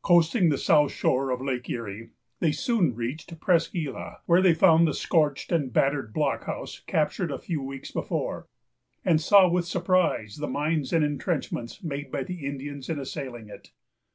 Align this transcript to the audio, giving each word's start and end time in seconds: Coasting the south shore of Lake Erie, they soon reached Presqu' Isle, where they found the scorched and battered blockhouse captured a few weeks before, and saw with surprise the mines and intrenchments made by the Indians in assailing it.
Coasting 0.00 0.48
the 0.48 0.56
south 0.56 0.90
shore 0.90 1.28
of 1.28 1.42
Lake 1.42 1.68
Erie, 1.68 2.08
they 2.40 2.50
soon 2.50 2.94
reached 2.94 3.38
Presqu' 3.38 3.92
Isle, 3.94 4.22
where 4.24 4.40
they 4.40 4.54
found 4.54 4.88
the 4.88 4.94
scorched 4.94 5.52
and 5.52 5.70
battered 5.70 6.14
blockhouse 6.14 6.80
captured 6.86 7.30
a 7.30 7.36
few 7.38 7.62
weeks 7.62 7.90
before, 7.90 8.48
and 9.04 9.20
saw 9.20 9.50
with 9.50 9.66
surprise 9.66 10.38
the 10.38 10.48
mines 10.48 10.94
and 10.94 11.04
intrenchments 11.04 11.84
made 11.84 12.10
by 12.10 12.22
the 12.24 12.46
Indians 12.46 12.88
in 12.88 12.98
assailing 12.98 13.50
it. 13.50 13.72